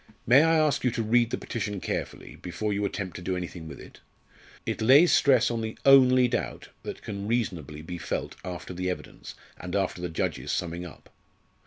"May 0.25 0.41
I 0.41 0.55
ask 0.57 0.83
you 0.83 0.89
to 0.89 1.03
read 1.03 1.29
the 1.29 1.37
petition 1.37 1.79
carefully, 1.79 2.35
before 2.35 2.73
you 2.73 2.85
attempt 2.85 3.15
to 3.17 3.21
do 3.21 3.37
anything 3.37 3.67
with 3.67 3.79
it? 3.79 3.99
It 4.65 4.81
lays 4.81 5.11
stress 5.11 5.51
on 5.51 5.61
the 5.61 5.77
only 5.85 6.27
doubt 6.27 6.69
that 6.81 7.03
can 7.03 7.27
reasonably 7.27 7.83
be 7.83 7.99
felt 7.99 8.35
after 8.43 8.73
the 8.73 8.89
evidence, 8.89 9.35
and 9.59 9.75
after 9.75 10.01
the 10.01 10.09
judge's 10.09 10.51
summing 10.51 10.87
up. 10.87 11.11